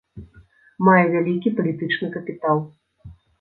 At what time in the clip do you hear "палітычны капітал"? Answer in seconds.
1.59-2.65